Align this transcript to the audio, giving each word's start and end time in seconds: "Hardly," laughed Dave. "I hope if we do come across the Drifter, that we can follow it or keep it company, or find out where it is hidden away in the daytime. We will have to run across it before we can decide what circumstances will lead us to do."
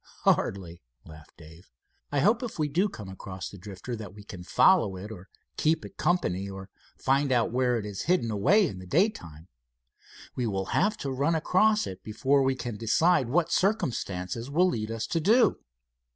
"Hardly," 0.23 0.81
laughed 1.05 1.37
Dave. 1.37 1.69
"I 2.11 2.21
hope 2.21 2.41
if 2.41 2.57
we 2.57 2.67
do 2.67 2.89
come 2.89 3.07
across 3.07 3.51
the 3.51 3.59
Drifter, 3.59 3.95
that 3.97 4.15
we 4.15 4.23
can 4.23 4.41
follow 4.43 4.95
it 4.97 5.11
or 5.11 5.29
keep 5.57 5.85
it 5.85 5.95
company, 5.97 6.49
or 6.49 6.71
find 6.97 7.31
out 7.31 7.51
where 7.51 7.77
it 7.77 7.85
is 7.85 8.01
hidden 8.09 8.31
away 8.31 8.65
in 8.65 8.79
the 8.79 8.87
daytime. 8.87 9.47
We 10.35 10.47
will 10.47 10.65
have 10.73 10.97
to 11.05 11.11
run 11.11 11.35
across 11.35 11.85
it 11.85 12.01
before 12.01 12.41
we 12.41 12.55
can 12.55 12.77
decide 12.77 13.29
what 13.29 13.51
circumstances 13.51 14.49
will 14.49 14.69
lead 14.69 14.89
us 14.89 15.05
to 15.05 15.19
do." 15.19 15.59